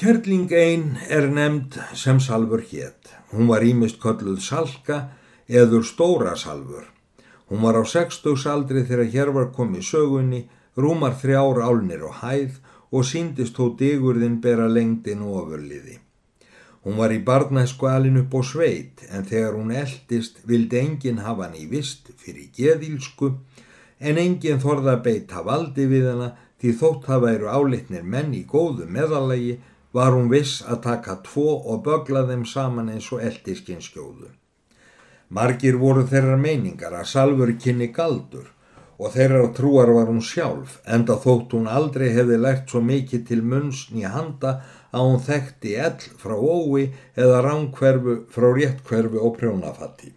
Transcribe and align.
Kjörling 0.00 0.48
einn 0.56 0.94
er 1.12 1.26
nefnd 1.28 1.74
sem 1.92 2.16
salfur 2.24 2.62
hétt. 2.70 3.10
Hún 3.34 3.50
var 3.50 3.60
ímist 3.60 3.98
kölluð 4.00 4.38
salka 4.40 4.96
eður 5.44 5.82
stóra 5.84 6.32
salfur. 6.40 6.86
Hún 7.50 7.60
var 7.60 7.76
á 7.76 7.84
60 7.84 8.46
aldri 8.48 8.86
þegar 8.88 9.10
hér 9.12 9.32
var 9.36 9.50
komið 9.52 9.84
sögunni, 9.90 10.40
rúmar 10.72 11.18
þrjár 11.20 11.60
álnir 11.66 12.06
og 12.08 12.16
hæð 12.22 12.56
og 12.96 13.04
síndist 13.04 13.60
þó 13.60 13.76
digurðin 13.76 14.40
bera 14.40 14.72
lengdin 14.72 15.20
og 15.20 15.36
ofurliði. 15.42 15.98
Hún 16.80 16.96
var 16.96 17.12
í 17.12 17.20
barnæsku 17.20 17.92
alin 17.92 18.16
upp 18.22 18.32
á 18.32 18.40
sveit 18.40 19.04
en 19.12 19.28
þegar 19.28 19.58
hún 19.60 19.74
eldist 19.82 20.40
vildi 20.48 20.80
enginn 20.80 21.20
hafa 21.26 21.50
hann 21.50 21.60
í 21.60 21.66
vist 21.68 22.08
fyrir 22.16 22.48
geðílsku 22.56 23.34
en 24.00 24.24
enginn 24.24 24.64
þorða 24.64 25.02
beita 25.04 25.44
valdi 25.44 25.84
við 25.92 26.08
hana 26.14 26.30
því 26.56 26.78
þótt 26.80 27.04
það 27.04 27.26
væru 27.26 27.52
álitnir 27.52 28.08
menn 28.16 28.32
í 28.32 28.46
góðu 28.48 28.88
meðalagi 28.88 29.58
var 29.92 30.12
hún 30.14 30.30
viss 30.30 30.60
að 30.62 30.82
taka 30.86 31.16
tvo 31.26 31.56
og 31.72 31.82
bögla 31.86 32.26
þeim 32.28 32.44
saman 32.46 32.92
eins 32.92 33.10
og 33.14 33.24
eldiskinn 33.26 33.82
skjóðu. 33.84 34.30
Margir 35.30 35.78
voru 35.78 36.06
þeirra 36.06 36.36
meiningar 36.38 36.94
að 36.98 37.10
salfur 37.12 37.52
kynni 37.62 37.90
galdur 37.94 38.48
og 39.00 39.14
þeirra 39.14 39.46
trúar 39.56 39.90
var 39.96 40.10
hún 40.10 40.20
sjálf 40.20 40.78
enda 40.96 41.16
þótt 41.22 41.54
hún 41.56 41.68
aldrei 41.70 42.10
hefði 42.12 42.38
lært 42.40 42.70
svo 42.70 42.82
mikið 42.84 43.26
til 43.28 43.40
munns 43.52 43.86
nýja 43.94 44.10
handa 44.16 44.56
að 44.90 45.06
hún 45.06 45.22
þekkti 45.28 45.76
ell 45.86 46.08
frá 46.22 46.34
ói 46.36 46.90
eða 47.14 47.44
ránkverfu 47.46 48.16
frá 48.34 48.48
réttkverfu 48.56 49.22
og 49.22 49.38
prjónafatti. 49.38 50.12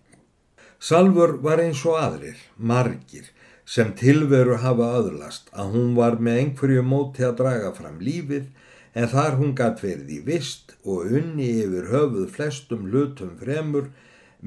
Salfur 0.83 1.37
var 1.45 1.61
eins 1.63 1.79
og 1.87 1.95
aðrir, 1.95 2.39
margir, 2.57 3.29
sem 3.65 3.93
tilveru 3.95 4.57
hafa 4.59 4.89
öðlast 4.99 5.47
að 5.55 5.77
hún 5.77 5.93
var 5.95 6.17
með 6.19 6.41
einhverju 6.41 6.83
móti 6.83 7.23
að 7.23 7.37
draga 7.39 7.71
fram 7.77 8.01
lífið 8.03 8.49
en 8.93 9.09
þar 9.13 9.37
hún 9.39 9.55
gatt 9.57 9.81
verið 9.83 10.11
í 10.17 10.19
vist 10.27 10.75
og 10.83 11.09
unni 11.19 11.49
yfir 11.63 11.89
höfuð 11.93 12.29
flestum 12.35 12.85
hlutum 12.91 13.33
fremur 13.39 13.89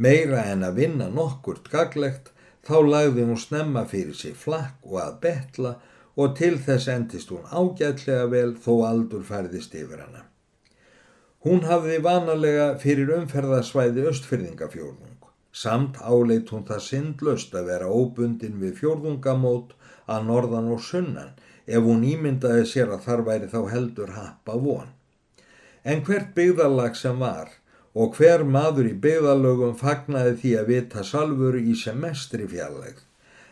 meira 0.06 0.44
en 0.52 0.62
að 0.68 0.80
vinna 0.82 1.08
nokkurt 1.10 1.70
gaglegt 1.72 2.32
þá 2.66 2.76
lagði 2.86 3.26
hún 3.26 3.42
snemma 3.42 3.84
fyrir 3.90 4.14
sig 4.14 4.36
flakk 4.38 4.86
og 4.86 5.02
að 5.02 5.18
betla 5.26 5.74
og 6.16 6.38
til 6.38 6.54
þess 6.68 6.88
endist 6.92 7.34
hún 7.34 7.44
ágætlega 7.50 8.30
vel 8.32 8.54
þó 8.64 8.72
aldur 8.88 9.26
færðist 9.26 9.74
yfir 9.76 10.00
hana. 10.06 10.24
Hún 11.46 11.66
hafði 11.68 12.00
vanalega 12.02 12.72
fyrir 12.82 13.12
umferðasvæði 13.18 14.08
östfyrðingafjórnum 14.10 15.16
Samt 15.56 15.96
áleit 16.04 16.50
hún 16.52 16.64
það 16.68 16.80
syndlust 16.84 17.54
að 17.56 17.68
vera 17.70 17.86
óbundin 17.88 18.58
við 18.60 18.74
fjórðungamót 18.80 19.70
að 20.14 20.26
norðan 20.28 20.66
og 20.74 20.82
sunnan 20.84 21.30
ef 21.66 21.82
hún 21.82 22.04
ímyndaði 22.06 22.66
sér 22.70 22.92
að 22.94 23.06
þar 23.06 23.22
væri 23.28 23.50
þá 23.52 23.60
heldur 23.72 24.12
happa 24.16 24.56
von. 24.62 24.90
En 25.84 26.02
hvert 26.06 26.34
byggðalag 26.34 26.98
sem 26.98 27.18
var 27.22 27.50
og 27.96 28.16
hver 28.18 28.44
maður 28.44 28.90
í 28.90 28.94
byggðalögum 29.06 29.76
fagnaði 29.80 30.34
því 30.42 30.54
að 30.60 30.70
vita 30.72 31.04
salfuru 31.10 31.62
í 31.62 31.74
semestri 31.80 32.46
fjarlægð. 32.50 33.02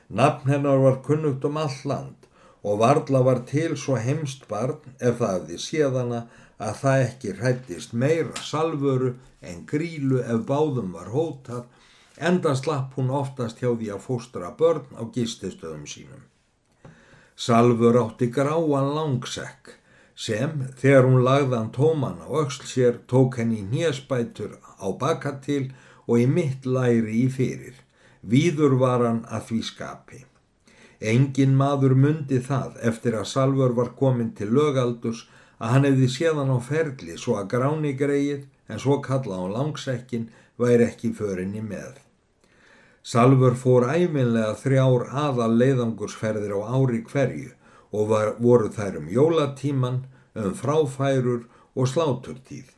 Nafn 0.08 0.50
hennar 0.52 0.82
var 0.82 1.00
kunnugt 1.06 1.44
um 1.48 1.56
all 1.58 1.78
land 1.88 2.28
og 2.64 2.80
varðla 2.80 3.22
var 3.24 3.40
til 3.48 3.76
svo 3.80 3.96
heimst 4.00 4.44
barn 4.48 4.96
ef 4.98 5.20
það 5.20 5.38
hefði 5.38 5.60
séðana 5.66 6.20
að 6.64 6.76
það 6.82 7.06
ekki 7.06 7.32
hrættist 7.38 7.96
meira 8.04 8.44
salfuru 8.50 9.14
en 9.44 9.64
grílu 9.70 10.20
ef 10.22 10.44
báðum 10.48 10.92
var 10.96 11.10
hótað 11.14 11.64
enda 12.30 12.54
slapp 12.54 12.94
hún 12.98 13.10
oftast 13.10 13.60
hjá 13.60 13.72
því 13.72 13.90
að 13.96 14.04
fóstra 14.06 14.52
börn 14.58 14.86
á 14.94 15.02
gististöðum 15.14 15.88
sínum. 15.90 16.22
Salfur 17.36 17.96
átti 17.98 18.28
gráan 18.30 18.92
langsekk 18.94 19.72
sem 20.14 20.60
þegar 20.78 21.08
hún 21.08 21.24
lagðan 21.26 21.72
tóman 21.74 22.20
á 22.22 22.30
öksl 22.42 22.68
sér 22.70 23.00
tók 23.10 23.40
henni 23.40 23.64
nýjaspætur 23.72 24.54
á 24.78 24.86
baka 24.94 25.32
til 25.42 25.72
og 26.06 26.20
í 26.22 26.28
mitt 26.30 26.62
læri 26.66 27.24
í 27.24 27.26
fyrir. 27.26 27.74
Víður 28.22 28.78
var 28.78 29.02
hann 29.02 29.24
að 29.26 29.48
því 29.48 29.60
skapi. 29.70 30.20
Engin 31.02 31.58
maður 31.58 31.96
myndi 31.98 32.38
það 32.38 32.78
eftir 32.90 33.18
að 33.18 33.30
Salfur 33.32 33.74
var 33.74 33.90
komin 33.98 34.30
til 34.38 34.52
lögaldus 34.54 35.26
að 35.58 35.74
hann 35.74 35.90
hefði 35.90 36.08
séðan 36.14 36.54
á 36.54 36.58
ferli 36.62 37.18
svo 37.18 37.34
að 37.40 37.50
gráni 37.56 37.92
greið 37.98 38.46
en 38.70 38.78
svo 38.78 39.00
kalla 39.02 39.42
á 39.42 39.46
langsekkin 39.58 40.30
væri 40.56 40.86
ekki 40.86 41.10
förinni 41.18 41.66
með. 41.66 41.98
Salfur 43.04 43.52
fór 43.60 43.84
æminlega 43.92 44.54
þrjár 44.56 45.02
aðal 45.12 45.50
leiðangursferðir 45.60 46.54
á 46.56 46.60
ári 46.72 47.02
hverju 47.04 47.50
og 47.92 48.06
var, 48.08 48.30
voru 48.40 48.70
þær 48.72 48.96
um 49.02 49.10
jólatíman, 49.12 49.98
um 50.34 50.54
fráfærur 50.56 51.42
og 51.76 51.90
sláturtíð. 51.90 52.70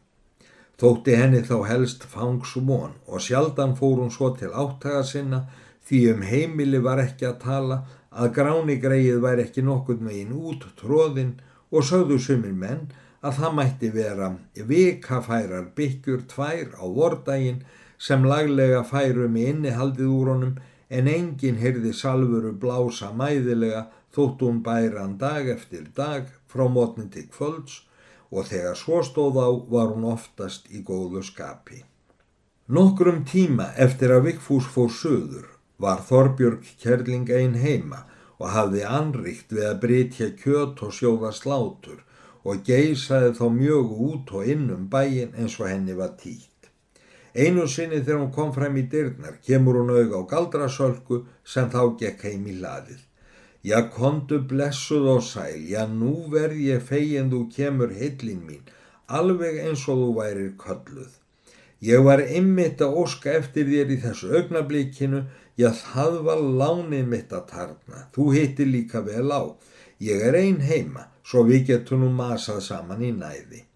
Þótti 0.82 1.14
henni 1.16 1.44
þá 1.46 1.60
helst 1.70 2.02
fangs 2.10 2.56
og 2.56 3.22
sjaldan 3.22 3.76
fór 3.78 4.02
hún 4.02 4.10
svo 4.10 4.32
til 4.34 4.50
áttaga 4.50 5.04
sinna 5.06 5.46
því 5.86 6.02
um 6.12 6.26
heimili 6.26 6.82
var 6.82 7.00
ekki 7.00 7.30
að 7.30 7.40
tala 7.46 7.78
að 8.10 8.34
gráni 8.34 8.76
greið 8.82 9.22
væri 9.22 9.46
ekki 9.46 9.62
nokkur 9.62 10.02
megin 10.02 10.34
út 10.34 10.66
tróðin 10.80 11.36
og 11.70 11.86
sögðu 11.86 12.18
sumir 12.18 12.52
menn 12.52 12.88
að 13.22 13.38
það 13.38 13.56
mætti 13.60 13.90
vera 13.94 14.34
vikafærar 14.74 15.70
byggjur 15.78 16.26
tvær 16.34 16.74
á 16.82 16.84
vordaginn 16.98 17.62
sem 17.98 18.24
laglega 18.24 18.82
færu 18.84 19.28
með 19.28 19.50
innihaldið 19.52 20.12
úr 20.18 20.32
honum 20.32 20.54
en 20.88 21.08
enginn 21.10 21.60
heyrði 21.62 21.92
salvuru 21.96 22.52
blása 22.62 23.10
mæðilega 23.16 23.86
þótt 24.14 24.44
hún 24.46 24.62
bæran 24.66 25.18
dag 25.18 25.48
eftir 25.56 25.88
dag 25.96 26.30
frá 26.52 26.64
mótni 26.76 27.08
til 27.12 27.26
kvölds 27.32 27.82
og 28.30 28.48
þegar 28.50 28.78
svo 28.78 29.02
stóð 29.06 29.38
á 29.42 29.48
var 29.72 29.92
hún 29.92 30.06
oftast 30.12 30.70
í 30.70 30.82
góðu 30.86 31.22
skapi. 31.26 31.82
Nokkrum 32.66 33.22
tíma 33.30 33.70
eftir 33.86 34.14
að 34.14 34.24
Vikfús 34.30 34.66
fór 34.74 34.90
söður 34.90 35.46
var 35.82 36.02
Þorbjörg 36.08 36.66
Kjerling 36.82 37.28
einn 37.30 37.54
heima 37.62 38.02
og 38.40 38.50
hafði 38.52 38.82
anrikt 38.98 39.52
við 39.54 39.68
að 39.70 39.80
brytja 39.84 40.28
kjöt 40.40 40.82
og 40.86 40.96
sjóða 40.96 41.30
slátur 41.36 42.02
og 42.46 42.62
geysaði 42.66 43.32
þá 43.38 43.46
mjög 43.60 43.94
út 44.08 44.34
og 44.38 44.50
inn 44.54 44.68
um 44.74 44.84
bæin 44.90 45.34
eins 45.34 45.56
og 45.60 45.70
henni 45.70 45.96
var 45.98 46.14
títt. 46.20 46.55
Einu 47.36 47.66
sinni 47.68 47.98
þegar 48.00 48.22
hún 48.22 48.32
kom 48.32 48.52
fram 48.54 48.76
í 48.80 48.86
dyrnar 48.92 49.34
kemur 49.44 49.76
hún 49.82 49.92
auð 49.92 50.14
á 50.16 50.20
galdrasölku 50.30 51.18
sem 51.44 51.68
þá 51.74 51.82
gekk 52.00 52.24
heim 52.30 52.46
í 52.48 52.54
hlaðið. 52.56 53.02
Já, 53.66 53.80
kontu 53.92 54.38
blessuð 54.48 55.08
og 55.16 55.22
sæl, 55.26 55.66
já, 55.68 55.82
nú 55.90 56.30
verð 56.32 56.62
ég 56.64 56.84
fegin 56.86 57.28
þú 57.32 57.42
kemur 57.52 57.92
heillin 57.98 58.40
mín, 58.46 58.62
alveg 59.18 59.58
eins 59.66 59.84
og 59.90 60.00
þú 60.00 60.08
værir 60.20 60.52
kölluð. 60.60 61.12
Ég 61.84 62.04
var 62.08 62.22
ymmit 62.24 62.80
að 62.80 62.96
óska 63.02 63.34
eftir 63.36 63.68
þér 63.68 63.92
í 63.92 64.00
þessu 64.06 64.32
augnablíkinu, 64.38 65.24
já, 65.60 65.68
það 65.76 66.20
var 66.30 66.44
lánið 66.62 67.10
mitt 67.12 67.36
að 67.36 67.48
tarna, 67.52 68.06
þú 68.16 68.30
hittir 68.38 68.70
líka 68.72 69.04
vel 69.04 69.28
á. 69.28 69.42
Ég 70.00 70.24
er 70.30 70.40
ein 70.40 70.62
heima, 70.64 71.10
svo 71.26 71.44
við 71.50 71.72
getum 71.74 72.06
nú 72.06 72.14
masað 72.16 72.62
saman 72.70 73.04
í 73.04 73.12
næði. 73.12 73.66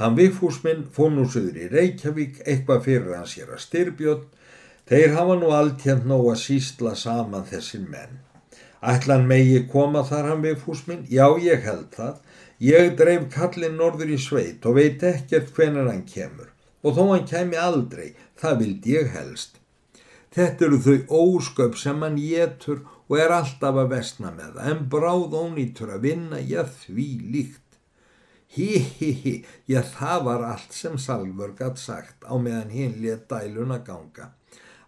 Hann 0.00 0.14
Vigfúsminn 0.16 0.86
fór 0.96 1.10
nú 1.12 1.26
söður 1.28 1.58
í 1.60 1.66
Reykjavík 1.68 2.38
eitthvað 2.46 2.86
fyrir 2.86 3.16
hans 3.18 3.34
hér 3.36 3.50
að 3.52 3.64
styrbjörn. 3.66 4.22
Þeir 4.88 5.12
hafa 5.12 5.36
nú 5.36 5.50
alltjent 5.52 6.06
nóg 6.08 6.30
að 6.32 6.38
sístla 6.40 6.94
saman 6.96 7.44
þessir 7.50 7.84
menn. 7.84 8.14
Ætlan 8.80 9.28
megi 9.28 9.60
koma 9.68 10.00
þar 10.08 10.30
hann 10.30 10.46
Vigfúsminn? 10.46 11.04
Já, 11.12 11.26
ég 11.44 11.68
held 11.68 11.92
það. 11.98 12.16
Ég 12.64 12.96
dreif 12.96 13.28
kallin 13.34 13.76
norður 13.76 14.16
í 14.16 14.18
sveit 14.24 14.64
og 14.64 14.80
veit 14.80 15.04
ekkert 15.04 15.52
hvenar 15.52 15.92
hann 15.92 16.06
kemur. 16.08 16.48
Og 16.80 16.96
þó 16.96 17.04
hann 17.12 17.28
kemi 17.28 17.60
aldrei, 17.60 18.14
það 18.40 18.60
vildi 18.64 18.96
ég 18.96 19.12
helst. 19.12 19.60
Þetta 20.32 20.64
eru 20.64 20.80
þau 20.80 20.98
ósköp 21.20 21.76
sem 21.76 22.00
hann 22.00 22.16
getur 22.16 22.86
og 23.10 23.18
er 23.20 23.36
alltaf 23.36 23.76
að 23.84 23.92
vestna 23.98 24.32
með 24.32 24.54
það, 24.56 24.68
en 24.72 24.86
bráð 24.94 25.40
ónýtur 25.44 25.92
að 25.92 26.06
vinna 26.08 26.40
ég 26.40 26.72
því 26.86 27.10
líkt. 27.34 27.66
Hí, 28.52 28.78
hí, 28.98 29.12
hí, 29.22 29.32
já 29.70 29.78
það 29.86 30.24
var 30.26 30.42
allt 30.42 30.72
sem 30.74 30.96
Salvör 30.98 31.52
gatt 31.54 31.78
sagt 31.78 32.24
á 32.26 32.34
meðan 32.34 32.72
hinn 32.74 32.96
let 32.98 33.28
dæluna 33.30 33.78
ganga. 33.86 34.32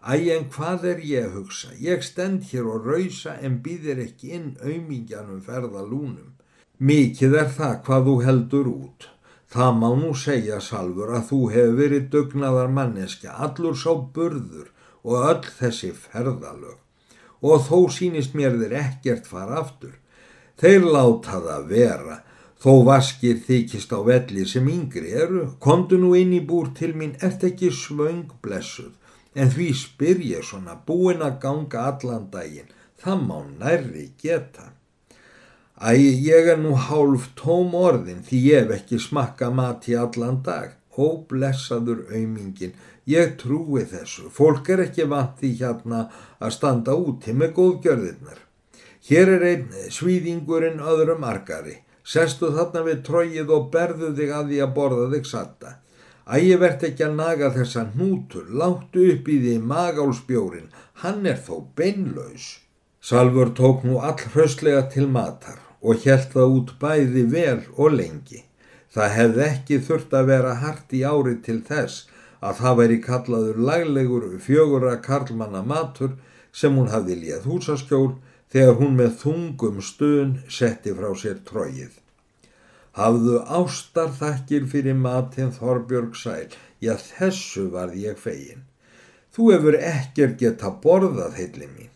Æ, 0.02 0.18
en 0.34 0.48
hvað 0.50 0.86
er 0.90 1.02
ég 1.06 1.28
að 1.28 1.36
hugsa? 1.36 1.70
Ég 1.78 2.02
stend 2.02 2.48
hér 2.50 2.66
og 2.66 2.88
rausa 2.90 3.36
en 3.38 3.60
býðir 3.62 4.00
ekki 4.02 4.32
inn 4.34 4.48
aumingjanum 4.66 5.44
ferðalúnum. 5.46 6.32
Mikið 6.82 7.36
er 7.38 7.52
það 7.54 7.76
hvað 7.86 8.08
þú 8.08 8.16
heldur 8.26 8.72
út. 8.72 9.06
Það 9.54 9.70
má 9.78 9.88
nú 10.00 10.10
segja, 10.18 10.58
Salvur, 10.58 11.14
að 11.14 11.28
þú 11.30 11.40
hefur 11.54 11.78
verið 11.78 12.10
dugnaðar 12.16 12.74
manneska, 12.80 13.36
allur 13.46 13.78
sá 13.78 13.94
burður 13.94 14.72
og 15.06 15.28
öll 15.28 15.46
þessi 15.60 15.92
ferðalög. 15.94 16.82
Og 17.46 17.62
þó 17.68 17.78
sínist 17.94 18.34
mér 18.34 18.58
þeir 18.58 18.76
ekkert 18.82 19.30
fara 19.30 19.62
aftur. 19.62 19.94
Þeir 20.58 20.90
láta 20.90 21.38
það 21.46 21.70
vera 21.70 22.20
Þó 22.62 22.84
vaskir 22.86 23.40
þykist 23.42 23.90
á 23.90 23.98
velli 24.06 24.44
sem 24.46 24.68
yngri 24.70 25.10
eru, 25.24 25.46
kondu 25.58 25.96
nú 25.98 26.12
inn 26.14 26.34
í 26.36 26.38
búr 26.46 26.68
til 26.78 26.92
mín, 26.94 27.16
ert 27.18 27.42
ekki 27.48 27.72
svöng 27.74 28.28
blessuð, 28.44 28.92
en 29.34 29.50
því 29.50 29.66
spyr 29.80 30.22
ég 30.28 30.46
svona 30.46 30.76
búin 30.86 31.24
að 31.26 31.40
ganga 31.42 31.88
allan 31.90 32.28
daginn, 32.30 32.70
það 33.02 33.26
má 33.26 33.40
nærri 33.64 34.06
geta. 34.22 34.68
Æ, 35.82 35.98
ég 36.22 36.52
er 36.54 36.62
nú 36.62 36.76
hálf 36.78 37.32
tóm 37.34 37.74
orðin 37.74 38.22
því 38.22 38.38
ég 38.46 38.62
hef 38.62 38.74
ekki 38.78 39.02
smakka 39.02 39.50
mat 39.50 39.90
í 39.90 39.98
allan 39.98 40.38
dag. 40.46 40.76
Ó, 40.94 41.18
blessaður 41.26 42.04
aumingin, 42.14 42.76
ég 43.10 43.38
trúi 43.42 43.82
þessu. 43.90 44.28
Fólk 44.30 44.70
er 44.70 44.86
ekki 44.86 45.10
vant 45.10 45.40
því 45.40 45.56
hérna 45.64 46.04
að 46.38 46.54
standa 46.60 46.94
úti 46.94 47.34
með 47.34 47.56
góðgjörðirnar. 47.58 48.42
Hér 49.08 49.38
er 49.40 49.48
einn 49.48 49.72
svíðingurinn 49.90 50.78
öðrum 50.78 51.26
argari. 51.26 51.80
Sestu 52.02 52.50
þarna 52.54 52.82
við 52.86 53.02
tróið 53.06 53.50
og 53.56 53.70
berðu 53.74 54.12
þig 54.18 54.34
að 54.34 54.52
því 54.52 54.60
að 54.64 54.74
borða 54.78 55.08
þig 55.14 55.28
satta. 55.30 55.76
Ægi 56.26 56.56
verðt 56.62 56.86
ekki 56.88 57.04
að 57.06 57.16
naga 57.18 57.50
þessa 57.54 57.84
hnútur, 57.94 58.46
láttu 58.50 59.06
upp 59.12 59.28
í 59.28 59.38
því 59.42 59.54
magálsbjórin, 59.72 60.68
hann 61.02 61.26
er 61.26 61.38
þó 61.38 61.64
beinlaus. 61.78 62.46
Salfur 63.02 63.50
tók 63.58 63.82
nú 63.82 63.98
all 63.98 64.18
hrauslega 64.34 64.84
til 64.90 65.08
matar 65.10 65.58
og 65.82 66.04
helt 66.06 66.30
það 66.34 66.56
út 66.58 66.74
bæði 66.78 67.24
vel 67.30 67.60
og 67.74 67.96
lengi. 67.98 68.44
Það 68.94 69.14
hefði 69.16 69.44
ekki 69.48 69.78
þurft 69.86 70.14
að 70.14 70.28
vera 70.30 70.52
hart 70.62 70.94
í 70.94 71.02
ári 71.02 71.34
til 71.42 71.58
þess 71.66 72.06
að 72.42 72.58
það 72.60 72.78
væri 72.80 72.98
kallaður 73.06 73.62
laglegur 73.68 74.28
fjögura 74.46 74.94
karlmanna 75.02 75.62
matur 75.66 76.14
sem 76.52 76.76
hún 76.78 76.90
hafði 76.92 77.18
léð 77.24 77.48
húsaskjól 77.50 78.12
þegar 78.52 78.78
hún 78.80 78.96
með 78.98 79.14
þungum 79.22 79.80
stun 79.80 80.32
setti 80.48 80.92
frá 80.96 81.10
sér 81.16 81.40
tróið. 81.48 81.94
Hafðu 82.92 83.38
ástar 83.60 84.10
þakkir 84.18 84.66
fyrir 84.68 84.98
matinn 85.00 85.54
Þorbjörg 85.56 86.18
sæl, 86.20 86.52
já 86.84 86.92
þessu 87.00 87.70
varð 87.72 87.96
ég 87.96 88.18
fegin. 88.20 88.66
Þú 89.32 89.46
hefur 89.54 89.78
ekkert 89.80 90.36
geta 90.42 90.68
borðað 90.82 91.38
heilin 91.40 91.72
mín. 91.72 91.94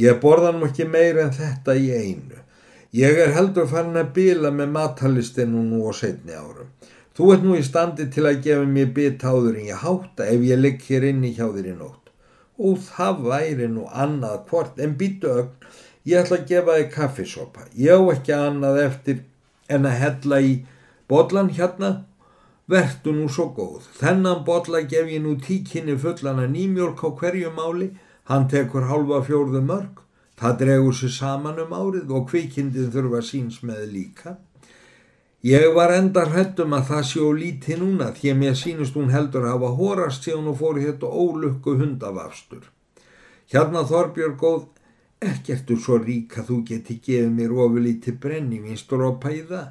Ég 0.00 0.16
borða 0.22 0.54
nú 0.56 0.64
ekki 0.70 0.86
meira 0.88 1.26
en 1.26 1.34
þetta 1.36 1.74
í 1.76 1.90
einu. 1.92 2.38
Ég 2.96 3.20
er 3.20 3.34
heldur 3.36 3.68
farin 3.68 4.00
að 4.00 4.14
bila 4.16 4.50
með 4.54 4.72
matalistinu 4.78 5.60
nú 5.66 5.82
á 5.84 5.92
setni 5.92 6.32
árum. 6.32 6.72
Þú 7.12 7.28
ert 7.34 7.44
nú 7.44 7.58
í 7.58 7.66
standi 7.66 8.06
til 8.14 8.24
að 8.30 8.40
gefa 8.46 8.64
mér 8.70 8.88
bit 8.96 9.20
áður 9.20 9.58
en 9.60 9.68
ég 9.68 9.84
hátta 9.84 10.24
ef 10.32 10.46
ég 10.48 10.62
ligg 10.62 10.80
hér 10.88 11.04
inni 11.10 11.34
hjá 11.36 11.44
þér 11.52 11.68
í 11.68 11.76
nótt. 11.76 12.08
Og 12.56 12.80
það 12.86 13.22
væri 13.28 13.68
nú 13.68 13.84
annað 13.92 14.40
hvort 14.48 14.80
en 14.80 14.96
býtu 14.96 15.28
ögn. 15.42 15.52
Ég 16.08 16.22
ætla 16.22 16.40
að 16.40 16.46
gefa 16.48 16.76
þig 16.78 16.92
kaffisopa. 16.94 17.66
Ég 17.76 17.92
á 17.92 18.00
ekki 18.14 18.32
annað 18.36 18.82
eftir 18.84 19.24
en 19.68 19.88
að 19.88 19.98
hella 20.02 20.40
í 20.40 20.52
botlan 21.08 21.50
hérna. 21.52 21.90
Vertu 22.70 23.12
nú 23.12 23.26
svo 23.28 23.50
góð. 23.56 23.88
Þennan 23.98 24.44
botla 24.46 24.84
gef 24.88 25.08
ég 25.10 25.24
nú 25.24 25.34
tíkinni 25.42 25.96
fullan 25.98 26.40
að 26.40 26.52
nýmjólk 26.54 27.02
á 27.04 27.08
hverju 27.20 27.50
máli. 27.56 27.90
Hann 28.30 28.46
tekur 28.48 28.86
halva 28.86 29.20
fjórðu 29.26 29.60
mörg. 29.66 30.04
Það 30.40 30.60
dregur 30.62 30.94
sér 30.96 31.12
saman 31.12 31.58
um 31.60 31.74
árið 31.76 32.12
og 32.16 32.30
kvikindin 32.30 32.92
þurfa 32.94 33.20
síns 33.26 33.58
með 33.66 33.82
líka. 33.92 34.38
Ég 35.44 35.74
var 35.76 35.92
enda 35.92 36.26
hrettum 36.28 36.72
að 36.76 36.86
það 36.90 37.06
sjó 37.08 37.26
líti 37.36 37.76
núna 37.80 38.10
því 38.16 38.32
að 38.32 38.40
mér 38.40 38.56
sínist 38.60 38.96
hún 38.96 39.12
heldur 39.12 39.46
að 39.46 39.54
hafa 39.54 39.70
horast 39.78 40.26
síðan 40.26 40.50
og 40.52 40.58
fór 40.60 40.80
þetta 40.80 41.08
ólukku 41.08 41.76
hundavafstur. 41.80 42.66
Hérna 43.52 43.82
Þorbjörg 43.88 44.36
góð, 44.40 44.66
ekkertu 45.20 45.76
svo 45.76 45.98
rík 46.00 46.38
að 46.40 46.50
þú 46.50 46.58
geti 46.70 46.98
gefið 47.04 47.32
mér 47.36 47.54
ofurlíti 47.54 48.16
brenni 48.22 48.60
vinstur 48.64 49.06
í 49.08 49.40
það. 49.48 49.66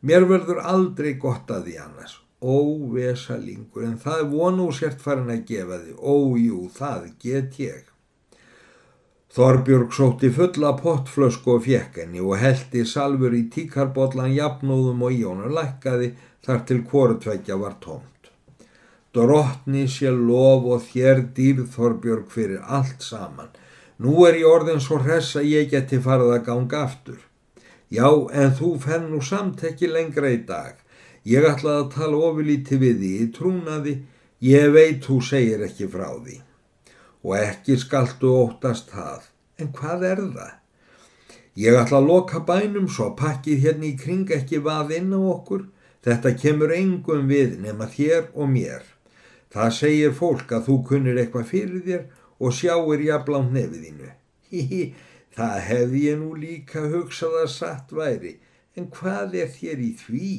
Mér 0.00 0.28
verður 0.28 0.60
aldrei 0.60 1.14
gott 1.20 1.50
að 1.50 1.68
því 1.68 1.78
annars. 1.80 2.20
Ó, 2.44 2.56
vesalingur, 2.92 3.84
en 3.88 3.96
það 3.96 4.20
er 4.20 4.30
vonu 4.32 4.68
sért 4.72 5.00
farin 5.00 5.32
að 5.32 5.44
gefa 5.48 5.80
því. 5.80 5.94
Ó, 5.96 6.14
jú, 6.36 6.68
það 6.76 7.06
get 7.22 7.60
ég. 7.60 7.84
Þorbjörg 9.34 9.94
sótti 9.96 10.28
fulla 10.30 10.74
pottflösku 10.78 11.56
og 11.56 11.64
fjekk 11.64 11.96
henni 12.02 12.20
og 12.22 12.36
heldi 12.38 12.84
salfur 12.86 13.32
í 13.34 13.46
tíkarbóllan 13.50 14.30
jafnóðum 14.36 15.00
og 15.08 15.16
í 15.16 15.24
honum 15.24 15.56
lækkaði 15.56 16.12
þar 16.44 16.60
til 16.68 16.82
hvorutveggja 16.90 17.56
var 17.58 17.74
tómt. 17.82 18.30
Drottni 19.14 19.88
sé 19.90 20.12
lof 20.12 20.68
og 20.76 20.86
þér 20.86 21.24
dýr 21.34 21.64
Þorbjörg 21.74 22.30
fyrir 22.30 22.62
allt 22.62 23.02
saman. 23.02 23.50
Nú 24.02 24.24
er 24.26 24.40
ég 24.40 24.48
orðin 24.50 24.82
svo 24.82 24.98
hress 25.02 25.36
að 25.38 25.50
ég 25.52 25.68
geti 25.70 26.00
farið 26.02 26.32
að 26.34 26.46
ganga 26.48 26.80
aftur. 26.88 27.20
Já, 27.94 28.08
en 28.32 28.56
þú 28.58 28.72
fenn 28.82 29.10
nú 29.12 29.20
samt 29.22 29.62
ekki 29.68 29.90
lengra 29.90 30.32
í 30.34 30.40
dag. 30.48 30.80
Ég 31.24 31.46
ætlaði 31.46 31.84
að 31.84 31.92
tala 31.94 32.24
ofilíti 32.30 32.80
við 32.80 32.98
því 33.00 33.12
í 33.22 33.28
trúnaði, 33.36 33.94
ég 34.44 34.72
veit 34.74 35.06
þú 35.06 35.20
segir 35.24 35.62
ekki 35.68 35.86
frá 35.92 36.08
því 36.16 36.40
og 37.24 37.36
ekki 37.38 37.78
skaltu 37.80 38.28
óttast 38.36 38.90
það. 38.92 39.30
En 39.56 39.70
hvað 39.72 40.02
er 40.10 40.20
það? 40.34 40.50
Ég 41.56 41.78
ætla 41.78 42.00
að 42.02 42.08
loka 42.10 42.40
bænum 42.44 42.88
svo 42.90 43.12
pakkið 43.16 43.62
hérna 43.64 43.86
í 43.88 43.94
kring 43.96 44.28
ekki 44.36 44.60
vað 44.64 44.92
inn 44.98 45.14
á 45.14 45.20
okkur. 45.22 45.62
Þetta 46.04 46.34
kemur 46.36 46.74
engum 46.74 47.30
við 47.30 47.56
nema 47.62 47.86
þér 47.88 48.26
og 48.34 48.50
mér. 48.50 48.82
Það 49.54 49.70
segir 49.78 50.12
fólk 50.18 50.52
að 50.52 50.66
þú 50.68 50.76
kunnir 50.90 51.20
eitthvað 51.22 51.48
fyrir 51.52 51.84
þér 51.86 52.04
og 52.40 52.54
sjáir 52.54 53.04
jafnlánt 53.06 53.54
nefiðinu. 53.54 54.10
Hihi, 54.50 54.82
það 55.36 55.56
hefði 55.68 56.04
ég 56.08 56.20
nú 56.20 56.30
líka 56.38 56.84
hugsað 56.92 57.40
að 57.42 57.50
satt 57.54 57.94
væri, 57.94 58.36
en 58.78 58.90
hvað 58.94 59.36
er 59.42 59.50
þér 59.54 59.82
í 59.82 59.90
því? 59.98 60.30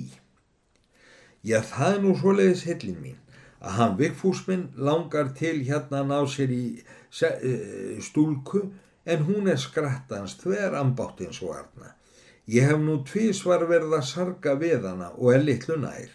Já, 1.45 1.59
það 1.62 1.94
er 1.94 2.01
nú 2.03 2.15
svoleiðis 2.18 2.65
hellin 2.65 2.97
mín 3.03 3.21
að 3.65 3.77
hann 3.80 3.94
Vigfúsminn 4.00 4.65
langar 4.77 5.31
til 5.38 5.59
hérna 5.65 6.01
að 6.03 6.09
ná 6.12 6.18
sér 6.30 6.51
í 6.53 6.63
e, 7.25 7.53
stúlku 8.01 8.62
en 9.06 9.25
hún 9.27 9.50
er 9.50 9.62
skrattans 9.62 10.36
þver 10.41 10.77
ambáttinn 10.80 11.33
svo 11.33 11.53
arna. 11.53 11.94
Ég 12.50 12.68
hef 12.69 12.81
nú 12.81 13.00
tvísvar 13.07 13.65
verið 13.69 13.95
að 13.98 14.07
sarga 14.09 14.53
við 14.62 14.86
hana 14.89 15.12
og 15.18 15.33
er 15.33 15.45
litlu 15.45 15.80
nær. 15.81 16.12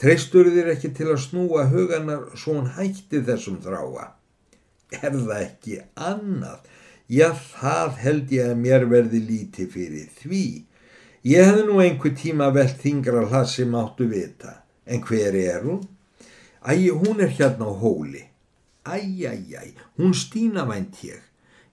Treystur 0.00 0.50
þér 0.52 0.72
ekki 0.74 0.92
til 0.96 1.08
að 1.12 1.22
snúa 1.24 1.68
huganar 1.72 2.28
svo 2.36 2.58
hún 2.58 2.72
hætti 2.76 3.22
þessum 3.24 3.60
þráa? 3.64 4.10
Er 5.00 5.14
það 5.14 5.38
ekki 5.38 5.78
annað? 5.96 6.68
Já, 7.12 7.32
það 7.32 7.96
held 8.02 8.30
ég 8.32 8.50
að 8.50 8.60
mér 8.62 8.84
verði 8.88 9.20
líti 9.26 9.66
fyrir 9.68 10.10
því. 10.20 10.44
Ég 11.28 11.48
hef 11.48 11.64
nú 11.68 11.80
einhver 11.82 12.14
tíma 12.18 12.48
velt 12.54 12.78
þingra 12.82 13.26
hlassi 13.30 13.66
máttu 13.68 14.08
vita. 14.10 14.62
En 14.86 15.02
hver 15.06 15.36
er 15.38 15.66
hún? 15.66 15.82
Æ, 16.66 16.90
hún 16.90 17.20
er 17.20 17.30
hérna 17.36 17.68
á 17.68 17.72
hóli. 17.82 18.24
Æ, 18.86 18.98
æ, 19.28 19.34
æ, 19.54 19.64
hún 19.98 20.14
stýna 20.14 20.64
vænt 20.66 21.02
ég. 21.06 21.20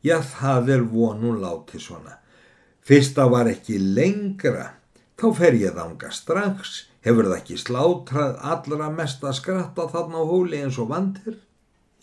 Já, 0.03 0.21
það 0.21 0.69
er 0.75 0.83
von 0.91 1.23
hún 1.23 1.41
láti 1.41 1.79
svona. 1.79 2.19
Fyrsta 2.85 3.27
var 3.29 3.49
ekki 3.49 3.79
lengra. 3.79 4.75
Þá 5.19 5.27
fer 5.35 5.57
ég 5.59 5.75
þanga 5.75 6.11
strax. 6.13 6.85
Hefur 7.05 7.29
það 7.29 7.37
ekki 7.39 7.57
slátrað 7.59 8.39
allra 8.43 8.89
mest 8.91 9.23
að 9.23 9.37
skratta 9.39 9.87
þarna 9.91 10.19
á 10.19 10.29
hóli 10.29 10.61
eins 10.63 10.79
og 10.81 10.89
vandir? 10.91 11.39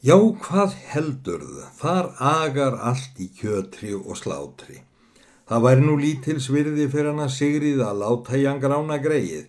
Já, 0.05 0.17
hvað 0.21 0.75
heldur 0.93 1.41
þau? 1.41 1.69
Þar 1.81 2.09
agar 2.21 2.75
allt 2.85 3.17
í 3.17 3.31
kjötri 3.33 3.95
og 3.97 4.19
slátri. 4.21 4.83
Það 5.49 5.63
væri 5.65 5.85
nú 5.87 5.95
lítilsvirði 5.97 6.89
fyrir 6.93 7.13
hann 7.13 7.23
að 7.25 7.33
sigrið 7.33 7.81
að 7.81 8.03
láta 8.03 8.37
hann 8.37 8.61
grána 8.61 8.99
greið. 9.01 9.47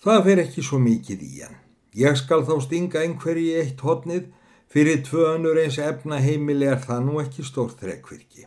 Það 0.00 0.22
fer 0.24 0.40
ekki 0.44 0.62
svo 0.64 0.78
mikið 0.80 1.24
í 1.26 1.32
hann. 1.42 1.58
Ég 1.92 2.16
skal 2.16 2.46
þá 2.48 2.54
stinga 2.64 3.02
einhverji 3.02 3.50
í 3.50 3.58
eitt 3.60 3.82
hodnið, 3.84 4.30
fyrir 4.70 5.02
tvö 5.04 5.26
önnur 5.34 5.58
eins 5.60 5.76
efna 5.82 6.22
heimili 6.24 6.70
er 6.70 6.80
það 6.80 7.02
nú 7.08 7.18
ekki 7.20 7.44
stórt 7.44 7.82
þrekkvirki. 7.82 8.46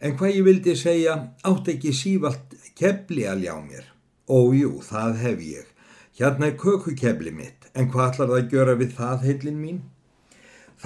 En 0.00 0.16
hvað 0.16 0.38
ég 0.38 0.46
vildi 0.46 0.76
segja, 0.78 1.18
átt 1.44 1.68
ekki 1.68 1.92
sífalt 1.92 2.54
kebli 2.78 3.26
að 3.28 3.44
ljá 3.44 3.54
mér. 3.60 3.90
Ójú, 4.30 4.80
það 4.80 5.20
hef 5.20 5.44
ég. 5.44 5.68
Hérna 6.16 6.48
er 6.48 6.56
kökukebli 6.56 7.34
mitt, 7.34 7.68
en 7.74 7.90
hvað 7.92 8.14
ætlar 8.14 8.32
það 8.32 8.40
að 8.40 8.56
gjöra 8.56 8.78
við 8.80 8.96
það, 8.96 9.28
heilin 9.28 9.60
mín? 9.60 9.84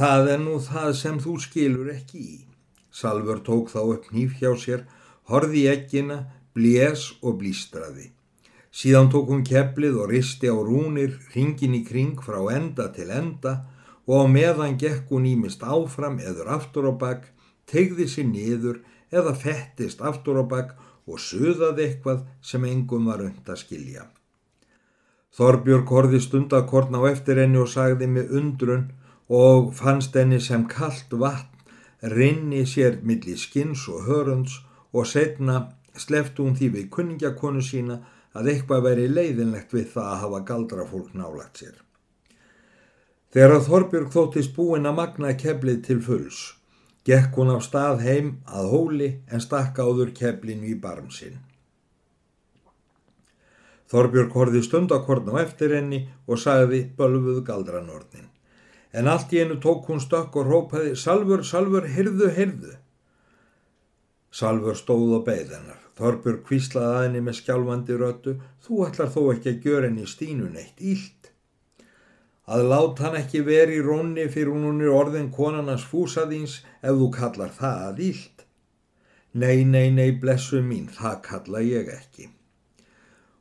Það 0.00 0.30
er 0.33 0.38
nú 0.40 0.54
það 0.64 0.90
sem 0.97 1.16
þú 1.21 1.33
skilur 1.45 1.88
ekki 1.92 2.19
í. 2.25 2.37
Salver 2.88 3.42
tók 3.45 3.69
þá 3.69 3.80
upp 3.83 4.07
nýf 4.14 4.38
hjá 4.38 4.54
sér, 4.57 4.85
horði 5.28 5.66
ekkina, 5.69 6.23
blés 6.57 7.02
og 7.21 7.35
blístraði. 7.42 8.07
Síðan 8.73 9.11
tók 9.12 9.28
hún 9.28 9.42
keplið 9.45 9.99
og 10.00 10.09
risti 10.09 10.49
á 10.49 10.57
rúnir 10.57 11.19
ringin 11.35 11.76
í 11.76 11.83
kring 11.85 12.16
frá 12.16 12.38
enda 12.54 12.87
til 12.95 13.11
enda 13.12 13.52
og 14.09 14.25
á 14.25 14.26
meðan 14.33 14.78
gekk 14.80 15.11
hún 15.12 15.26
ímist 15.28 15.61
áfram 15.61 16.16
eður 16.23 16.49
aftur 16.54 16.88
á 16.88 16.92
bakk, 16.97 17.26
tegði 17.69 18.07
sér 18.09 18.30
niður 18.30 18.78
eða 19.12 19.35
fettist 19.37 20.00
aftur 20.00 20.40
á 20.40 20.45
bakk 20.49 20.78
og 21.04 21.21
suðaði 21.21 21.90
eitthvað 21.90 22.25
sem 22.40 22.64
engum 22.64 23.11
var 23.11 23.21
und 23.26 23.52
að 23.52 23.61
skilja. 23.66 24.07
Þorbjörg 25.37 25.92
horfi 25.92 26.23
stundakorn 26.25 26.97
á 26.97 27.04
eftir 27.12 27.42
henni 27.42 27.61
og 27.61 27.69
sagði 27.69 28.09
með 28.09 28.33
undrun 28.40 28.88
og 29.30 29.75
fannst 29.78 30.16
henni 30.18 30.40
sem 30.42 30.66
kallt 30.68 31.12
vatn 31.22 31.50
rinni 32.14 32.64
sér 32.66 32.99
millir 33.06 33.38
skins 33.38 33.87
og 33.88 34.06
hörunds 34.08 34.56
og 34.92 35.06
setna 35.06 35.60
sleftu 35.96 36.46
hún 36.46 36.56
því 36.58 36.70
við 36.76 36.88
kunningakonu 36.96 37.62
sína 37.62 38.00
að 38.34 38.52
eitthvað 38.52 38.87
veri 38.87 39.06
leiðinlegt 39.10 39.75
við 39.75 39.92
það 39.94 40.08
að 40.12 40.20
hafa 40.25 40.40
galdra 40.49 40.87
fólk 40.87 41.12
nálagt 41.14 41.60
sér. 41.62 41.76
Þegar 43.30 43.60
Þorbjörg 43.66 44.10
þóttist 44.14 44.54
búin 44.56 44.88
að 44.90 44.96
magna 44.99 45.34
keflið 45.38 45.82
til 45.87 46.00
fulls, 46.02 46.40
gekk 47.06 47.37
hún 47.38 47.52
á 47.54 47.58
stað 47.62 48.02
heim 48.06 48.32
að 48.46 48.72
hóli 48.72 49.10
en 49.30 49.44
stakk 49.44 49.78
áður 49.78 50.10
keflinu 50.16 50.72
í 50.72 50.75
barm 50.75 51.10
sinn. 51.14 51.38
Þorbjörg 53.90 54.34
horði 54.34 54.62
stundakorn 54.62 55.30
á 55.34 55.42
eftir 55.42 55.75
henni 55.75 56.04
og 56.26 56.38
sagði 56.38 56.84
bölfuð 56.99 57.42
galdranornin. 57.46 58.29
En 58.92 59.06
allt 59.06 59.32
í 59.35 59.38
einu 59.42 59.59
tók 59.62 59.87
hún 59.87 60.00
stökk 60.02 60.40
og 60.40 60.49
rópaði 60.50 60.97
Salfur, 60.99 61.44
Salfur, 61.47 61.87
hyrðu, 61.87 62.30
hyrðu. 62.35 62.75
Salfur 64.35 64.78
stóð 64.78 65.14
á 65.14 65.20
beigðennar. 65.28 65.78
Þorbjörg 66.00 66.42
kvíslaði 66.49 66.90
að 66.90 67.04
henni 67.04 67.23
með 67.26 67.38
skjálfandi 67.38 67.99
rötu. 68.00 68.35
Þú 68.64 68.82
ætlar 68.88 69.14
þó 69.14 69.20
ekki 69.35 69.52
að 69.52 69.66
gjöra 69.66 69.90
henni 69.90 70.06
stínun 70.11 70.59
eitt 70.59 70.82
ílt. 70.82 71.30
Að 72.50 72.66
láta 72.66 73.06
hann 73.06 73.18
ekki 73.20 73.44
veri 73.47 73.78
í 73.78 73.87
rónni 73.87 74.26
fyrir 74.32 74.56
hún 74.56 74.82
er 74.82 74.90
orðin 74.90 75.30
konarnas 75.30 75.87
fúsaðins 75.87 76.61
ef 76.82 76.97
þú 76.99 77.11
kallar 77.14 77.52
það 77.54 77.82
að 77.87 78.04
ílt. 78.11 78.47
Nei, 79.38 79.62
nei, 79.62 79.90
nei, 79.94 80.11
blessu 80.18 80.59
mín, 80.64 80.88
það 80.90 81.20
kalla 81.28 81.61
ég 81.62 81.92
ekki. 81.94 82.26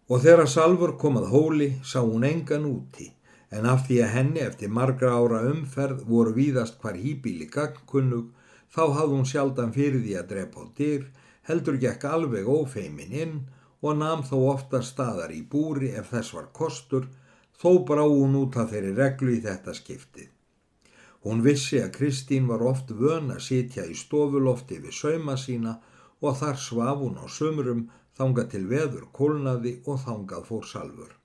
Og 0.09 0.21
þegar 0.21 0.49
Salfur 0.49 0.93
kom 1.01 1.17
að 1.17 1.31
hóli 1.33 1.69
sá 1.81 2.03
hún 2.03 2.27
engan 2.27 2.67
úti 2.69 3.09
en 3.49 3.65
af 3.65 3.85
því 3.87 4.01
að 4.05 4.13
henni 4.15 4.41
eftir 4.45 4.73
margra 4.79 5.13
ára 5.17 5.39
umferð 5.51 6.03
voru 6.09 6.35
víðast 6.35 6.77
hvar 6.81 6.97
hýbíli 7.03 7.49
gangkunnug 7.53 8.27
þá 8.75 8.83
hafði 8.97 9.15
hún 9.15 9.29
sjaldan 9.31 9.73
fyrir 9.77 10.03
því 10.03 10.17
að 10.19 10.29
drepa 10.33 10.61
á 10.61 10.65
dyr, 10.77 11.05
heldur 11.49 11.79
gekk 11.81 12.05
alveg 12.05 12.49
ófeimin 12.49 13.15
inn 13.23 13.37
og 13.81 13.97
nam 13.97 14.25
þó 14.27 14.35
ofta 14.53 14.81
staðar 14.85 15.33
í 15.33 15.41
búri 15.53 15.93
ef 16.01 16.11
þess 16.13 16.35
var 16.35 16.49
kostur, 16.53 17.07
þó 17.59 17.71
brá 17.87 18.03
hún 18.05 18.37
út 18.43 18.57
af 18.61 18.73
þeirri 18.73 18.93
reglu 18.97 19.35
í 19.37 19.41
þetta 19.45 19.75
skiptið. 19.75 20.29
Hún 21.25 21.41
vissi 21.43 21.81
að 21.83 21.95
Kristín 21.97 22.47
var 22.47 22.61
oft 22.63 22.91
vön 22.95 23.31
að 23.33 23.43
sitja 23.49 23.83
í 23.83 23.95
stofulofti 23.97 24.79
við 24.83 24.95
sauma 25.01 25.35
sína 25.35 25.79
og 26.21 26.37
þar 26.39 26.59
svaf 26.67 27.01
hún 27.03 27.19
á 27.19 27.27
sömrum, 27.27 27.87
þangað 28.15 28.51
til 28.53 28.65
veður 28.67 29.07
kólnaði 29.15 29.79
og 29.87 30.03
þangað 30.05 30.47
fór 30.51 30.67
salfur. 30.67 31.18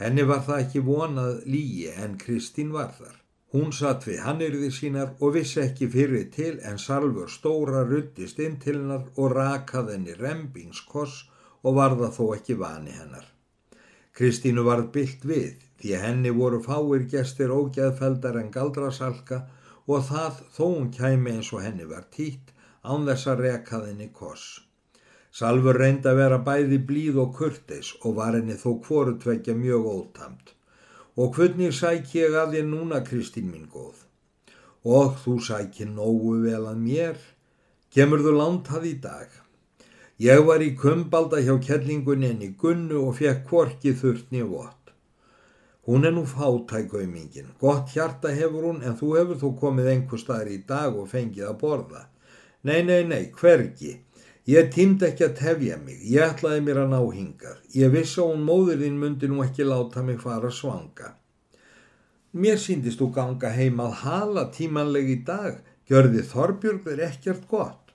Henni 0.00 0.24
var 0.28 0.40
það 0.46 0.62
ekki 0.64 0.84
vonað 0.86 1.42
lígi 1.54 1.90
en 2.04 2.16
Kristín 2.22 2.72
var 2.72 2.94
þar. 2.98 3.18
Hún 3.52 3.74
satt 3.76 4.06
við 4.08 4.22
hannirði 4.24 4.70
sínar 4.72 5.10
og 5.20 5.34
vissi 5.34 5.60
ekki 5.60 5.88
fyrir 5.92 6.30
til 6.32 6.54
en 6.68 6.78
Salfur 6.80 7.28
stóra 7.28 7.82
ruttist 7.88 8.38
inn 8.40 8.56
til 8.62 8.78
hennar 8.78 9.04
og 9.20 9.34
rakað 9.36 9.92
henni 9.92 10.16
rembingskoss 10.16 11.18
og 11.62 11.76
var 11.80 11.98
það 11.98 12.16
þó 12.16 12.24
ekki 12.38 12.56
vani 12.62 12.96
hennar. 12.96 13.26
Kristínu 14.16 14.64
varð 14.64 14.88
byllt 14.96 15.28
við 15.28 15.68
því 15.82 16.00
henni 16.06 16.32
voru 16.40 16.62
fáir 16.64 17.04
gestir 17.12 17.52
ógæðfeldar 17.52 18.40
en 18.40 18.50
galdrasalka 18.56 19.42
og 19.86 20.04
það 20.08 20.42
þó 20.56 20.64
hún 20.64 20.90
kæmi 20.96 21.36
eins 21.36 21.52
og 21.52 21.64
henni 21.66 21.88
var 21.92 22.08
títt 22.16 22.52
án 22.82 23.04
þess 23.08 23.28
að 23.34 23.44
rekað 23.46 23.88
henni 23.90 24.08
koss. 24.16 24.62
Salfur 25.32 25.78
reyndi 25.80 26.10
að 26.10 26.18
vera 26.20 26.38
bæði 26.44 26.78
blíð 26.88 27.18
og 27.22 27.30
kurtis 27.38 27.94
og 28.02 28.18
var 28.18 28.34
henni 28.36 28.58
þó 28.60 28.74
hvoru 28.84 29.14
tvekja 29.20 29.54
mjög 29.56 29.86
ótamt. 29.92 30.52
Og 31.16 31.36
hvernig 31.36 31.72
sæk 31.76 32.12
ég 32.16 32.36
að 32.36 32.56
þér 32.56 32.66
núna, 32.68 33.00
Kristín 33.06 33.48
mín 33.52 33.64
góð? 33.72 34.02
Og 34.84 35.16
þú 35.22 35.38
sækir 35.46 35.88
nógu 35.88 36.34
vel 36.42 36.66
að 36.68 36.82
mér. 36.84 37.16
Kemur 37.92 38.20
þú 38.24 38.34
langt 38.36 38.68
að 38.76 38.86
í 38.90 38.92
dag? 39.00 39.32
Ég 40.20 40.44
var 40.46 40.60
í 40.60 40.74
kumbalda 40.76 41.40
hjá 41.40 41.56
kellingunni 41.64 42.28
en 42.34 42.44
í 42.44 42.52
gunnu 42.60 43.00
og 43.00 43.16
fekk 43.16 43.44
korki 43.48 43.96
þurftni 43.96 44.44
vott. 44.44 44.92
Hún 45.88 46.04
er 46.06 46.12
nú 46.12 46.22
fátækaumingin. 46.28 47.54
Gott 47.58 47.90
hjarta 47.96 48.30
hefur 48.36 48.68
hún 48.68 48.84
en 48.84 49.00
þú 49.00 49.16
hefur 49.16 49.40
þú 49.40 49.56
komið 49.64 49.92
einhver 49.94 50.20
staðar 50.20 50.52
í 50.52 50.60
dag 50.68 50.94
og 50.94 51.08
fengið 51.10 51.48
að 51.48 51.58
borða. 51.64 52.04
Nei, 52.62 52.82
nei, 52.86 53.02
nei, 53.08 53.24
hvergi. 53.34 53.96
Ég 54.50 54.72
tímd 54.74 55.02
ekki 55.06 55.22
að 55.28 55.36
tefja 55.38 55.76
mig, 55.78 56.00
ég 56.02 56.32
ætlaði 56.32 56.62
mér 56.66 56.80
að 56.82 56.88
ná 56.90 57.00
hingað. 57.14 57.58
Ég 57.78 57.92
vissi 57.94 58.18
að 58.18 58.32
hún 58.32 58.40
móðurinn 58.48 58.96
myndi 58.98 59.28
nú 59.30 59.44
ekki 59.44 59.66
láta 59.68 60.02
mig 60.02 60.18
fara 60.18 60.50
svanga. 60.50 61.12
Mér 62.32 62.58
síndist 62.58 62.98
þú 62.98 63.12
ganga 63.14 63.52
heim 63.54 63.78
að 63.84 63.94
hala 64.02 64.48
tímanleg 64.50 65.12
í 65.14 65.16
dag, 65.28 65.60
gjörði 65.86 66.26
Þorbjörg 66.32 66.90
er 66.90 67.04
ekkert 67.06 67.46
gott. 67.46 67.94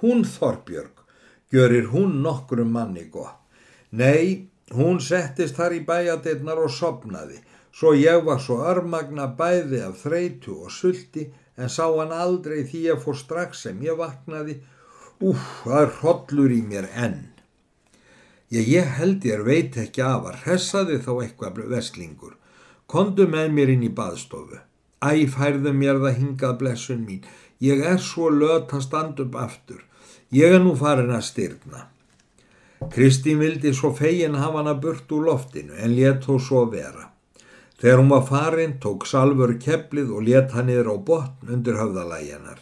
Hún 0.00 0.24
Þorbjörg, 0.24 1.04
gjörir 1.52 1.92
hún 1.92 2.22
nokkrum 2.24 2.72
manni 2.72 3.04
gott. 3.12 3.36
Nei, 3.90 4.48
hún 4.72 5.00
settist 5.04 5.60
þar 5.60 5.76
í 5.76 5.84
bæjadeirnar 5.84 6.62
og 6.64 6.72
sopnaði, 6.72 7.42
svo 7.68 7.92
ég 7.92 8.24
var 8.24 8.40
svo 8.40 8.62
örmagna 8.64 9.28
bæði 9.36 9.84
af 9.84 10.00
þreitu 10.06 10.62
og 10.64 10.72
sulti 10.72 11.28
en 11.60 11.68
sá 11.68 11.84
hann 11.84 12.16
aldrei 12.16 12.62
því 12.64 12.86
ég 12.88 13.02
fór 13.02 13.18
strax 13.20 13.66
sem 13.66 13.84
ég 13.84 13.98
vaknaði 14.00 14.62
Úf, 15.22 15.42
það 15.62 15.80
er 15.80 15.92
hrodlur 16.00 16.50
í 16.50 16.60
mér 16.66 16.86
enn. 16.98 17.20
Ég, 18.50 18.66
ég 18.66 18.88
held 18.98 19.22
ég 19.28 19.44
veit 19.46 19.76
ekki 19.78 20.02
af 20.02 20.24
að 20.26 20.40
hressaði 20.42 20.96
þá 21.04 21.12
eitthvað 21.14 21.60
veslingur. 21.70 22.32
Kondu 22.90 23.28
með 23.30 23.52
mér 23.54 23.70
inn 23.76 23.84
í 23.86 23.90
baðstofu. 24.00 24.58
Æ, 24.98 25.30
færðu 25.30 25.70
mér 25.78 26.00
það 26.02 26.18
hingað 26.18 26.56
blessun 26.64 27.04
mín. 27.06 27.22
Ég 27.62 27.84
er 27.86 28.02
svo 28.02 28.32
löt 28.34 28.74
að 28.74 28.82
standa 28.88 29.22
upp 29.22 29.38
aftur. 29.44 29.84
Ég 30.34 30.56
er 30.56 30.64
nú 30.64 30.74
farin 30.82 31.14
að 31.14 31.22
styrna. 31.28 31.84
Kristín 32.90 33.38
vildi 33.38 33.70
svo 33.78 33.92
fegin 33.94 34.34
hafa 34.42 34.58
hana 34.58 34.74
burt 34.74 35.14
úr 35.14 35.28
loftinu 35.30 35.78
en 35.78 35.94
let 36.00 36.26
þó 36.26 36.34
svo 36.42 36.64
vera. 36.74 37.12
Þegar 37.78 38.02
hún 38.02 38.10
var 38.16 38.26
farin 38.26 38.74
tók 38.82 39.06
Salfur 39.06 39.54
kepplið 39.62 40.10
og 40.10 40.26
let 40.26 40.58
hann 40.58 40.66
niður 40.66 40.94
á 40.94 40.96
botn 40.98 41.54
undir 41.54 41.78
höfðalæginar. 41.78 42.58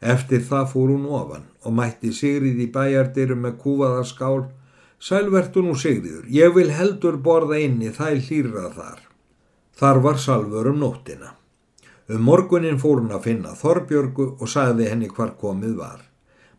Eftir 0.00 0.44
það 0.46 0.70
fór 0.72 0.92
hún 0.94 1.06
ofan 1.10 1.48
og 1.66 1.74
mætti 1.74 2.12
Sigrið 2.14 2.60
í 2.62 2.68
bæjardyrum 2.74 3.42
með 3.46 3.58
kúfaða 3.64 4.04
skál. 4.06 4.44
Sælvertu 4.98 5.62
nú 5.62 5.74
Sigriður, 5.78 6.26
ég 6.26 6.54
vil 6.54 6.70
heldur 6.74 7.18
borða 7.22 7.58
inni 7.62 7.90
þæl 7.94 8.18
hlýrað 8.26 8.72
þar. 8.78 9.02
Þar 9.78 10.00
var 10.02 10.18
Salfur 10.18 10.70
um 10.72 10.80
nóttina. 10.82 11.34
Um 12.08 12.24
morgunin 12.24 12.80
fór 12.82 13.02
hún 13.02 13.12
að 13.14 13.26
finna 13.28 13.52
Þorbjörgu 13.54 14.26
og 14.40 14.48
sagði 14.48 14.88
henni 14.90 15.10
hvar 15.12 15.34
komið 15.38 15.76
var. 15.78 16.00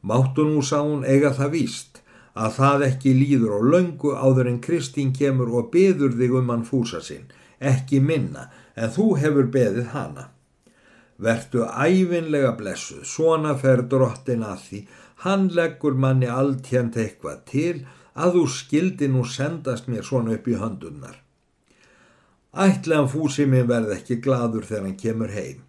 Máttu 0.01 0.45
nú 0.47 0.61
sá 0.63 0.79
hún 0.79 1.03
eiga 1.03 1.33
það 1.35 1.51
víst 1.55 1.99
að 2.39 2.53
það 2.59 2.85
ekki 2.87 3.13
líður 3.17 3.55
á 3.57 3.59
löngu 3.73 4.13
áður 4.15 4.51
en 4.51 4.61
Kristín 4.63 5.11
kemur 5.15 5.51
og 5.59 5.71
beður 5.73 6.15
þig 6.15 6.35
um 6.39 6.51
hann 6.53 6.67
fúsa 6.67 7.01
sinn, 7.03 7.25
ekki 7.59 7.99
minna 7.99 8.47
en 8.75 8.93
þú 8.93 9.15
hefur 9.19 9.49
beðið 9.51 9.89
hana. 9.95 10.29
Vertu 11.19 11.65
æfinlega 11.67 12.53
blessuð, 12.59 13.03
svona 13.03 13.55
fer 13.59 13.83
drottin 13.91 14.43
að 14.47 14.59
því, 14.65 14.83
hann 15.23 15.49
leggur 15.55 15.97
manni 15.99 16.29
alltjent 16.31 16.95
eitthvað 16.95 17.41
til 17.51 17.73
að 18.15 18.37
þú 18.37 18.43
skildi 18.55 19.09
nú 19.11 19.25
sendast 19.27 19.89
mér 19.91 20.05
svona 20.07 20.37
upp 20.37 20.47
í 20.47 20.55
höndunnar. 20.59 21.17
Ætlaðan 22.55 23.11
fúsi 23.11 23.45
minn 23.45 23.67
verð 23.69 23.91
ekki 23.97 24.21
gladur 24.23 24.65
þegar 24.69 24.87
hann 24.87 25.01
kemur 25.01 25.33
heim. 25.35 25.65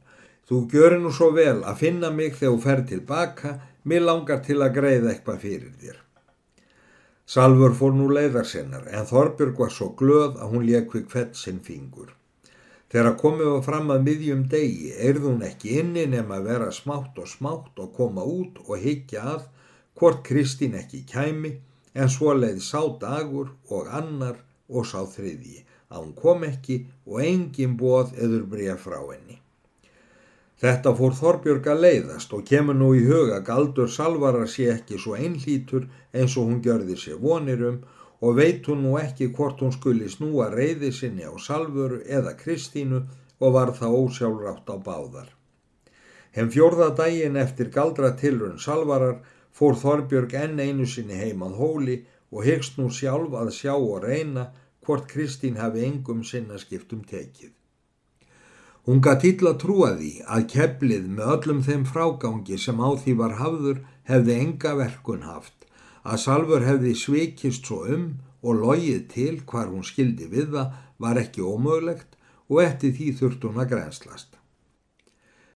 Þú 0.49 0.61
gjöri 0.73 1.01
nú 1.03 1.11
svo 1.15 1.33
vel 1.35 1.59
að 1.63 1.83
finna 1.83 2.11
mig 2.15 2.39
þegar 2.39 2.55
þú 2.55 2.63
fer 2.67 2.85
tilbaka, 2.93 3.51
mér 3.85 4.07
langar 4.07 4.41
til 4.47 4.61
að 4.63 4.79
greiða 4.79 5.13
eitthvað 5.13 5.43
fyrir 5.45 5.75
þér. 5.83 5.99
Salfur 7.31 7.77
fór 7.79 7.93
nú 7.95 8.09
leiðar 8.11 8.49
sinnar 8.49 8.89
en 8.91 9.07
Þorbjörg 9.07 9.61
var 9.63 9.75
svo 9.75 9.93
glöð 9.99 10.41
að 10.41 10.55
hún 10.55 10.67
lekvi 10.67 11.05
hvert 11.11 11.37
sinn 11.39 11.61
fingur. 11.63 12.15
Þegar 12.91 13.17
komið 13.23 13.49
var 13.53 13.61
fram 13.63 13.91
að 13.95 14.07
miðjum 14.07 14.45
degi 14.51 14.93
erði 15.09 15.27
hún 15.29 15.43
ekki 15.47 15.77
inni 15.79 16.07
nema 16.11 16.41
að 16.41 16.49
vera 16.51 16.71
smátt 16.75 17.19
og 17.23 17.29
smátt 17.31 17.79
og 17.79 17.93
koma 17.95 18.25
út 18.27 18.57
og 18.67 18.81
higgja 18.83 19.23
að 19.35 19.45
hvort 20.01 20.25
Kristín 20.27 20.75
ekki 20.79 21.05
kæmi 21.13 21.53
en 21.95 22.11
svo 22.11 22.35
leiði 22.35 22.65
sá 22.67 22.81
dagur 23.03 23.53
og 23.71 23.93
annar 24.01 24.41
og 24.69 24.89
sá 24.91 25.05
þriðji 25.13 25.63
að 25.91 26.03
hún 26.03 26.17
kom 26.19 26.43
ekki 26.49 26.81
og 27.07 27.23
engin 27.27 27.77
bóð 27.79 28.17
eður 28.19 28.43
bregja 28.51 28.77
frá 28.79 28.99
henni. 28.99 29.39
Þetta 30.61 30.93
fór 30.99 31.15
Þorbjörg 31.17 31.71
að 31.73 31.83
leiðast 31.85 32.35
og 32.37 32.43
kemur 32.51 32.77
nú 32.77 32.91
í 32.99 33.07
huga 33.07 33.39
galdur 33.47 33.89
salvarar 33.89 34.51
sé 34.51 34.67
ekki 34.75 34.99
svo 35.01 35.15
einlítur 35.17 35.87
eins 36.13 36.37
og 36.37 36.51
hún 36.51 36.61
gjörði 36.65 36.99
sér 37.01 37.23
vonir 37.23 37.63
um 37.71 37.79
og 38.21 38.37
veit 38.37 38.67
hún 38.69 38.83
nú 38.85 38.97
ekki 39.01 39.31
hvort 39.37 39.63
hún 39.65 39.73
skuli 39.73 40.09
snúa 40.13 40.51
reyði 40.53 40.93
sinni 40.93 41.25
á 41.25 41.33
Salvöru 41.41 42.01
eða 42.05 42.37
Kristínu 42.41 43.01
og 43.41 43.55
var 43.57 43.73
það 43.77 43.97
ósjálfrátt 44.01 44.69
á 44.69 44.77
báðar. 44.89 45.29
Henn 46.37 46.51
fjórða 46.53 46.91
daginn 46.97 47.39
eftir 47.41 47.71
galdra 47.75 48.13
tilrun 48.23 48.59
Salvarar 48.61 49.23
fór 49.57 49.79
Þorbjörg 49.83 50.35
enn 50.43 50.61
einu 50.61 50.87
sinni 50.87 51.17
heimað 51.17 51.57
hóli 51.61 51.97
og 52.31 52.45
hyggst 52.47 52.77
nú 52.79 52.91
sjálf 52.93 53.33
að 53.35 53.55
sjá 53.57 53.73
og 53.75 54.05
reyna 54.05 54.51
hvort 54.85 55.09
Kristín 55.11 55.57
hafi 55.57 55.87
engum 55.87 56.21
sinna 56.25 56.61
skiptum 56.61 57.01
tekið. 57.09 57.57
Hún 58.87 59.01
gað 59.05 59.19
til 59.25 59.49
að 59.49 59.59
trúa 59.65 59.91
því 59.97 60.13
að 60.35 60.47
keflið 60.53 61.09
með 61.17 61.33
öllum 61.35 61.65
þeim 61.65 61.83
frágangi 61.89 62.61
sem 62.61 62.79
á 62.81 62.89
því 63.03 63.17
var 63.17 63.35
hafður 63.41 63.83
hefði 64.09 64.37
enga 64.45 64.77
verkun 64.79 65.27
haft 65.27 65.60
að 66.05 66.23
Salfur 66.25 66.65
hefði 66.65 66.95
svikist 66.97 67.67
svo 67.69 67.85
um 67.97 68.07
og 68.41 68.63
logið 68.63 69.07
til 69.13 69.35
hvar 69.45 69.69
hún 69.69 69.85
skildi 69.85 70.31
við 70.33 70.55
það 70.57 70.77
var 71.01 71.21
ekki 71.21 71.45
ómögulegt 71.45 72.17
og 72.49 72.63
eftir 72.65 72.95
því 72.97 73.13
þurft 73.21 73.47
hún 73.47 73.61
að 73.61 73.73
grenslast. 73.75 74.40